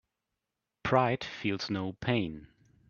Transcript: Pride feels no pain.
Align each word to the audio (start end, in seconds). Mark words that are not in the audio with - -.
Pride 0.81 1.23
feels 1.23 1.69
no 1.69 1.93
pain. 1.93 2.47